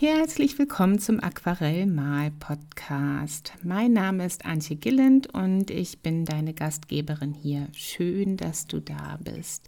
Herzlich 0.00 0.56
willkommen 0.60 1.00
zum 1.00 1.18
Aquarell-Mal-Podcast. 1.18 3.54
Mein 3.64 3.92
Name 3.92 4.26
ist 4.26 4.46
Antje 4.46 4.76
Gilland 4.76 5.34
und 5.34 5.72
ich 5.72 6.02
bin 6.02 6.24
deine 6.24 6.54
Gastgeberin 6.54 7.34
hier. 7.34 7.66
Schön, 7.72 8.36
dass 8.36 8.68
du 8.68 8.78
da 8.78 9.18
bist. 9.20 9.66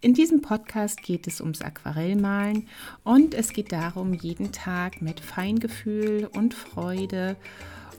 In 0.00 0.12
diesem 0.12 0.42
Podcast 0.42 1.04
geht 1.04 1.28
es 1.28 1.40
ums 1.40 1.60
Aquarellmalen 1.60 2.66
und 3.04 3.32
es 3.32 3.52
geht 3.52 3.70
darum, 3.70 4.12
jeden 4.12 4.50
Tag 4.50 5.02
mit 5.02 5.20
Feingefühl 5.20 6.28
und 6.34 6.52
Freude 6.52 7.36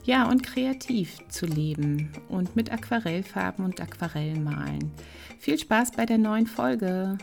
ja, 0.03 0.27
und 0.27 0.43
kreativ 0.43 1.19
zu 1.29 1.45
leben 1.45 2.11
und 2.27 2.57
mit 2.57 2.69
Aquarellfarben 2.69 3.63
und 3.63 3.79
Aquarellmalen. 3.79 4.91
Viel 5.39 5.57
Spaß 5.57 5.91
bei 5.91 6.05
der 6.05 6.17
neuen 6.17 6.47
Folge. 6.47 7.17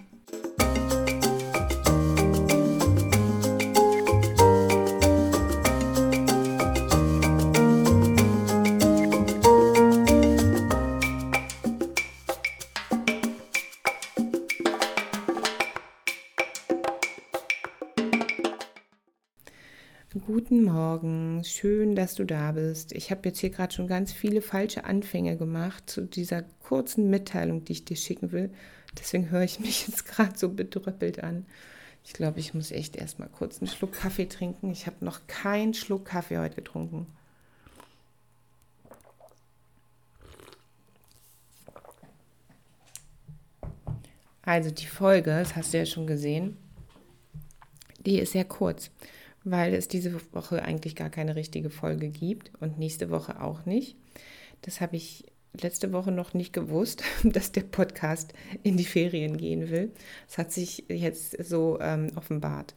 Guten 20.28 20.64
Morgen, 20.64 21.42
schön, 21.42 21.96
dass 21.96 22.14
du 22.14 22.27
da 22.27 22.52
bist. 22.52 22.92
Ich 22.92 23.10
habe 23.10 23.27
jetzt 23.27 23.38
hier 23.38 23.48
gerade 23.48 23.73
schon 23.73 23.87
ganz 23.87 24.12
viele 24.12 24.42
falsche 24.42 24.84
Anfänge 24.84 25.38
gemacht 25.38 25.88
zu 25.88 26.02
dieser 26.02 26.42
kurzen 26.42 27.09
Mitteilung, 27.09 27.64
die 27.64 27.73
ich 27.73 27.87
dir 27.87 27.96
schicken 27.96 28.30
will. 28.30 28.51
Deswegen 28.98 29.30
höre 29.30 29.45
ich 29.45 29.59
mich 29.59 29.87
jetzt 29.88 30.04
gerade 30.04 30.37
so 30.37 30.51
bedröppelt 30.51 31.24
an. 31.24 31.46
Ich 32.04 32.12
glaube, 32.12 32.41
ich 32.41 32.52
muss 32.52 32.73
echt 32.73 32.95
erstmal 32.95 33.30
kurz 33.30 33.62
einen 33.62 33.68
Schluck 33.68 33.92
Kaffee 33.92 34.27
trinken. 34.27 34.70
Ich 34.70 34.87
habe 34.87 35.02
noch 35.02 35.27
keinen 35.28 35.73
Schluck 35.73 36.04
Kaffee 36.04 36.37
heute 36.37 36.56
getrunken. 36.56 37.06
Also 44.42 44.70
die 44.70 44.85
Folge, 44.85 45.30
das 45.30 45.57
hast 45.57 45.73
du 45.73 45.79
ja 45.79 45.87
schon 45.87 46.07
gesehen, 46.07 46.59
die 48.04 48.18
ist 48.18 48.32
sehr 48.32 48.45
kurz 48.45 48.90
weil 49.51 49.74
es 49.74 49.88
diese 49.88 50.15
Woche 50.32 50.63
eigentlich 50.63 50.96
gar 50.96 51.10
keine 51.10 51.37
richtige 51.37 51.71
Folge 51.71 52.09
gibt 52.09 52.52
und 52.60 52.79
nächste 52.79 53.10
Woche 53.10 53.43
auch 53.43 53.66
nicht. 53.66 53.96
Das 54.63 54.80
habe 54.80 54.96
ich 54.96 55.24
letzte 55.52 55.93
Woche 55.93 56.13
noch 56.13 56.35
nicht 56.35 56.52
gewusst, 56.52 57.02
dass 57.24 57.52
der 57.52 57.63
Podcast 57.63 58.32
in 58.63 58.76
die 58.76 58.85
Ferien 58.85 59.37
gehen 59.37 59.71
will. 59.71 59.93
Das 60.26 60.38
hat 60.38 60.52
sich 60.52 60.85
jetzt 60.88 61.43
so 61.45 61.79
ähm, 61.80 62.10
offenbart. 62.16 62.74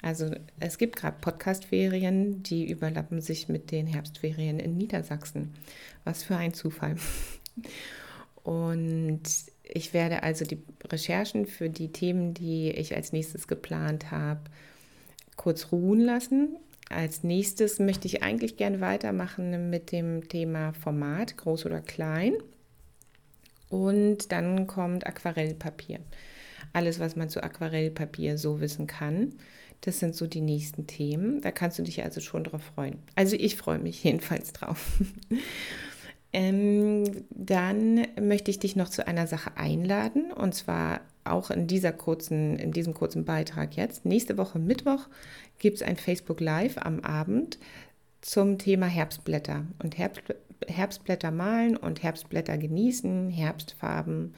Also 0.00 0.30
es 0.60 0.78
gibt 0.78 0.96
gerade 0.96 1.16
Podcastferien, 1.20 2.42
die 2.42 2.70
überlappen 2.70 3.20
sich 3.20 3.48
mit 3.48 3.72
den 3.72 3.86
Herbstferien 3.86 4.60
in 4.60 4.76
Niedersachsen. 4.76 5.54
Was 6.04 6.22
für 6.22 6.36
ein 6.36 6.54
Zufall. 6.54 6.96
Und 8.44 9.22
ich 9.64 9.92
werde 9.92 10.22
also 10.22 10.44
die 10.44 10.62
Recherchen 10.84 11.46
für 11.46 11.68
die 11.68 11.92
Themen, 11.92 12.32
die 12.32 12.70
ich 12.70 12.94
als 12.94 13.12
nächstes 13.12 13.48
geplant 13.48 14.10
habe, 14.10 14.40
kurz 15.38 15.72
ruhen 15.72 16.00
lassen. 16.00 16.58
Als 16.90 17.22
nächstes 17.22 17.78
möchte 17.78 18.06
ich 18.06 18.22
eigentlich 18.22 18.58
gerne 18.58 18.82
weitermachen 18.82 19.70
mit 19.70 19.92
dem 19.92 20.28
Thema 20.28 20.74
Format, 20.74 21.38
groß 21.38 21.64
oder 21.64 21.80
klein. 21.80 22.34
Und 23.70 24.32
dann 24.32 24.66
kommt 24.66 25.06
Aquarellpapier. 25.06 26.00
Alles, 26.72 26.98
was 27.00 27.16
man 27.16 27.30
zu 27.30 27.42
Aquarellpapier 27.42 28.36
so 28.36 28.60
wissen 28.60 28.86
kann. 28.86 29.34
Das 29.82 30.00
sind 30.00 30.16
so 30.16 30.26
die 30.26 30.40
nächsten 30.40 30.86
Themen. 30.86 31.40
Da 31.40 31.52
kannst 31.52 31.78
du 31.78 31.82
dich 31.82 32.02
also 32.02 32.20
schon 32.20 32.44
drauf 32.44 32.62
freuen. 32.74 32.98
Also 33.14 33.36
ich 33.36 33.56
freue 33.56 33.78
mich 33.78 34.02
jedenfalls 34.04 34.52
drauf. 34.52 35.00
ähm, 36.32 37.04
dann 37.30 38.06
möchte 38.20 38.50
ich 38.50 38.58
dich 38.58 38.76
noch 38.76 38.88
zu 38.88 39.06
einer 39.06 39.26
Sache 39.26 39.56
einladen. 39.56 40.32
Und 40.32 40.54
zwar 40.54 41.00
auch 41.32 41.50
in, 41.50 41.66
dieser 41.66 41.92
kurzen, 41.92 42.58
in 42.58 42.72
diesem 42.72 42.94
kurzen 42.94 43.24
Beitrag 43.24 43.76
jetzt. 43.76 44.04
Nächste 44.04 44.38
Woche 44.38 44.58
Mittwoch 44.58 45.08
gibt 45.58 45.76
es 45.76 45.82
ein 45.82 45.96
Facebook 45.96 46.40
Live 46.40 46.78
am 46.78 47.00
Abend 47.00 47.58
zum 48.20 48.58
Thema 48.58 48.86
Herbstblätter 48.86 49.64
und 49.82 49.98
Herbst, 49.98 50.22
Herbstblätter 50.66 51.30
malen 51.30 51.76
und 51.76 52.02
Herbstblätter 52.02 52.58
genießen, 52.58 53.30
Herbstfarben 53.30 54.34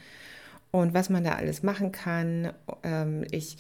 und 0.71 0.95
was 0.95 1.11
man 1.11 1.25
da 1.25 1.33
alles 1.33 1.63
machen 1.63 1.93
kann. 1.93 2.53
Ähm, 2.83 3.25
ich 3.31 3.59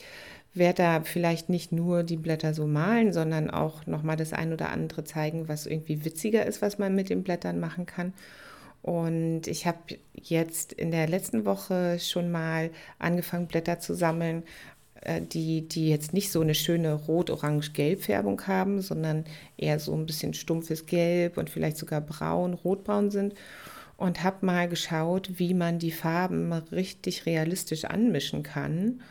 werde 0.52 0.82
da 0.82 1.00
vielleicht 1.02 1.48
nicht 1.48 1.72
nur 1.72 2.02
die 2.02 2.16
Blätter 2.16 2.54
so 2.54 2.66
malen, 2.66 3.12
sondern 3.12 3.50
auch 3.50 3.86
nochmal 3.86 4.16
das 4.16 4.32
ein 4.32 4.52
oder 4.52 4.70
andere 4.70 5.04
zeigen, 5.04 5.48
was 5.48 5.66
irgendwie 5.66 6.04
witziger 6.04 6.44
ist, 6.44 6.60
was 6.60 6.78
man 6.78 6.94
mit 6.94 7.08
den 7.08 7.22
Blättern 7.22 7.60
machen 7.60 7.86
kann. 7.86 8.12
Und 8.82 9.46
ich 9.46 9.66
habe 9.66 9.98
jetzt 10.14 10.72
in 10.72 10.91
der 10.91 11.08
letzten 11.08 11.44
Woche 11.44 11.98
schon 11.98 12.30
mal 12.30 12.70
angefangen, 12.98 13.46
Blätter 13.46 13.78
zu 13.78 13.94
sammeln, 13.94 14.44
äh, 15.02 15.20
die, 15.20 15.68
die 15.68 15.88
jetzt 15.91 16.14
nicht 16.14 16.30
so 16.32 16.41
eine 16.41 16.54
schöne 16.54 16.94
rot-orange-gelb-Färbung 16.94 18.46
haben, 18.46 18.80
sondern 18.80 19.24
eher 19.56 19.78
so 19.78 19.94
ein 19.94 20.06
bisschen 20.06 20.34
stumpfes 20.34 20.86
Gelb 20.86 21.36
und 21.36 21.50
vielleicht 21.50 21.76
sogar 21.76 22.00
braun, 22.00 22.54
rotbraun 22.54 23.10
sind. 23.10 23.34
Und 23.96 24.24
habe 24.24 24.46
mal 24.46 24.66
geschaut, 24.66 25.38
wie 25.38 25.52
man 25.52 25.78
die 25.78 25.90
Farben 25.90 26.52
richtig 26.52 27.26
realistisch 27.26 27.84
anmischen 27.84 28.42
kann. 28.42 29.02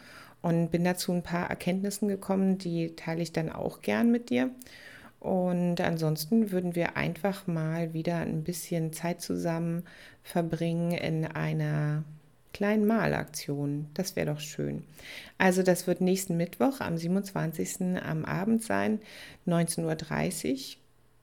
Und 0.42 0.72
bin 0.72 0.84
dazu 0.84 1.12
ein 1.12 1.22
paar 1.22 1.48
Erkenntnissen 1.48 2.08
gekommen, 2.08 2.58
die 2.58 2.96
teile 2.96 3.22
ich 3.22 3.32
dann 3.32 3.52
auch 3.52 3.82
gern 3.82 4.10
mit 4.10 4.32
dir. 4.32 4.50
Und 5.20 5.82
ansonsten 5.82 6.52
würden 6.52 6.76
wir 6.76 6.96
einfach 6.96 7.46
mal 7.46 7.94
wieder 7.94 8.18
ein 8.18 8.44
bisschen 8.44 8.94
Zeit 8.94 9.22
zusammen 9.22 9.84
verbringen 10.24 10.92
in 10.92 11.26
einer 11.26 12.04
kleinen 12.54 12.86
Malaktion. 12.86 13.88
Das 13.94 14.16
wäre 14.16 14.34
doch 14.34 14.40
schön. 14.40 14.84
Also 15.38 15.62
das 15.62 15.88
wird 15.88 16.02
nächsten 16.02 16.38
Mittwoch 16.38 16.80
am 16.80 16.98
27. 16.98 17.98
am 18.02 18.26
Abend 18.26 18.64
sein, 18.64 19.00
19.30 19.48 20.54
Uhr 20.54 20.78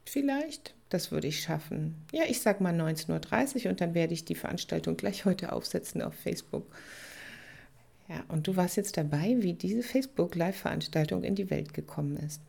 vielleicht. 0.05 0.75
Das 0.89 1.11
würde 1.11 1.27
ich 1.27 1.41
schaffen. 1.41 1.97
Ja, 2.13 2.23
ich 2.29 2.41
sage 2.41 2.63
mal 2.63 2.75
19.30 2.75 3.65
Uhr 3.65 3.71
und 3.71 3.81
dann 3.81 3.95
werde 3.95 4.15
ich 4.15 4.25
die 4.25 4.37
Veranstaltung 4.37 4.97
gleich 4.97 5.25
heute 5.25 5.53
aufsetzen 5.53 6.01
auf 6.01 6.15
Facebook. 6.15 6.67
Ja, 8.09 8.23
und 8.29 8.47
du 8.47 8.55
warst 8.55 8.77
jetzt 8.77 8.97
dabei, 8.97 9.37
wie 9.41 9.55
diese 9.55 9.83
Facebook-Live-Veranstaltung 9.83 11.25
in 11.25 11.35
die 11.35 11.51
Welt 11.51 11.75
gekommen 11.75 12.17
ist. 12.19 12.41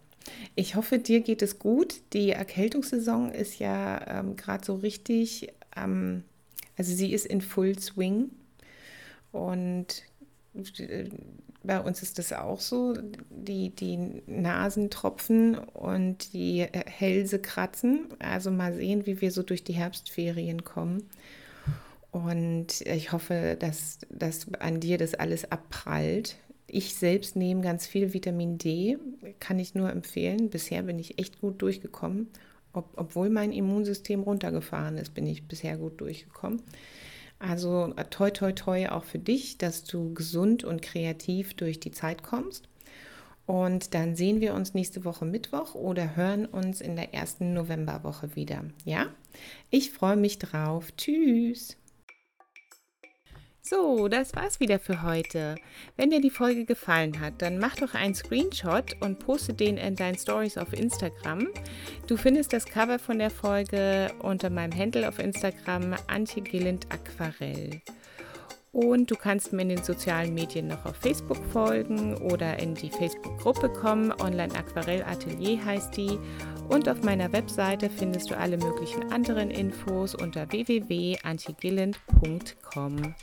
Ich 0.56 0.76
hoffe, 0.76 1.00
dir 1.00 1.22
geht 1.22 1.42
es 1.42 1.60
gut. 1.60 2.02
Die 2.14 2.32
Erkältungssaison 2.32 3.32
ist 3.32 3.60
ja 3.60 4.20
ähm, 4.20 4.36
gerade 4.36 4.66
so 4.66 4.76
richtig, 4.76 5.54
ähm, 5.76 6.24
also 6.78 6.94
sie 6.94 7.14
ist 7.14 7.26
in 7.26 7.42
Full 7.42 7.80
Swing. 7.80 8.30
Und 9.32 10.04
äh, 10.80 11.10
bei 11.64 11.80
uns 11.82 12.02
ist 12.02 12.18
das 12.18 12.32
auch 12.34 12.60
so, 12.60 12.96
die, 13.30 13.70
die 13.70 14.22
Nasentropfen 14.26 15.56
und 15.58 16.34
die 16.34 16.62
äh, 16.62 16.84
Hälse 16.86 17.40
kratzen. 17.40 18.08
Also 18.20 18.52
mal 18.52 18.74
sehen, 18.74 19.06
wie 19.06 19.22
wir 19.22 19.32
so 19.32 19.44
durch 19.44 19.64
die 19.64 19.74
Herbstferien 19.74 20.64
kommen. 20.64 21.10
Und 22.12 22.82
ich 22.82 23.12
hoffe, 23.12 23.58
dass, 23.60 24.00
dass 24.10 24.52
an 24.56 24.80
dir 24.80 24.98
das 24.98 25.14
alles 25.14 25.52
abprallt 25.52 26.38
ich 26.68 26.96
selbst 26.96 27.36
nehme 27.36 27.62
ganz 27.62 27.88
viel 27.88 28.14
Vitamin 28.14 28.58
D, 28.58 28.98
kann 29.40 29.58
ich 29.58 29.74
nur 29.74 29.90
empfehlen. 29.90 30.50
Bisher 30.50 30.84
bin 30.84 31.00
ich 31.00 31.18
echt 31.18 31.40
gut 31.40 31.62
durchgekommen. 31.62 32.28
Ob, 32.74 32.90
obwohl 32.96 33.30
mein 33.30 33.54
Immunsystem 33.54 34.22
runtergefahren 34.22 34.98
ist, 34.98 35.14
bin 35.14 35.26
ich 35.26 35.48
bisher 35.48 35.78
gut 35.78 36.00
durchgekommen. 36.02 36.62
Also 37.40 37.94
äh, 37.96 38.04
toi, 38.06 38.32
toi, 38.32 38.52
toi 38.52 38.90
auch 38.90 39.06
für 39.06 39.20
dich, 39.20 39.58
dass 39.58 39.86
du 39.86 40.14
gesund 40.14 40.64
und 40.64 40.82
kreativ 40.82 41.54
durch 41.54 41.80
die 41.80 41.92
Zeit 41.92 42.24
kommst. 42.24 42.68
Und 43.46 43.94
dann 43.94 44.18
sehen 44.18 44.42
wir 44.42 44.54
uns 44.54 44.74
nächste 44.74 45.06
Woche 45.06 45.24
Mittwoch 45.24 45.74
oder 45.74 46.18
hören 46.18 46.46
uns 46.46 46.82
in 46.82 46.98
der 46.98 47.14
ersten 47.14 47.54
Novemberwoche 47.54 48.36
wieder. 48.36 48.66
Ja? 48.84 49.06
Ich 49.70 49.92
freue 49.92 50.18
mich 50.18 50.38
drauf. 50.38 50.92
Tschüss. 50.98 51.78
So, 53.70 54.08
das 54.08 54.34
war's 54.34 54.62
wieder 54.62 54.80
für 54.80 55.02
heute. 55.02 55.56
Wenn 55.98 56.10
dir 56.10 56.22
die 56.22 56.30
Folge 56.30 56.64
gefallen 56.64 57.20
hat, 57.20 57.42
dann 57.42 57.60
mach 57.60 57.76
doch 57.76 57.96
einen 57.96 58.16
Screenshot 58.16 58.96
und 59.02 59.20
poste 59.20 59.54
den 59.54 59.76
in 59.76 59.96
deinen 59.96 60.18
Stories 60.18 60.58
auf 60.58 60.72
Instagram. 60.72 61.50
Du 62.08 62.16
findest 62.16 62.54
das 62.54 62.66
Cover 62.66 62.98
von 62.98 63.20
der 63.20 63.30
Folge 63.30 64.10
unter 64.20 64.50
meinem 64.50 64.74
Handle 64.74 65.10
auf 65.10 65.20
Instagram 65.20 65.96
Antje 66.08 66.44
Gilland 66.44 66.88
Aquarell. 66.90 67.82
Und 68.72 69.12
du 69.12 69.16
kannst 69.16 69.52
mir 69.52 69.64
in 69.64 69.70
den 69.70 69.84
sozialen 69.84 70.34
Medien 70.34 70.68
noch 70.68 70.86
auf 70.86 70.96
Facebook 70.96 71.44
folgen 71.52 72.16
oder 72.16 72.58
in 72.60 72.74
die 72.74 72.90
Facebook-Gruppe 72.90 73.68
kommen. 73.70 74.14
Online 74.22 74.56
Aquarell 74.56 75.04
Atelier 75.04 75.66
heißt 75.66 75.98
die. 75.98 76.18
Und 76.70 76.88
auf 76.88 77.02
meiner 77.02 77.34
Webseite 77.34 77.90
findest 77.90 78.30
du 78.30 78.38
alle 78.38 78.58
möglichen 78.58 79.12
anderen 79.12 79.52
Infos 79.52 80.16
unter 80.16 80.50
www.antigilland.com. 80.52 83.16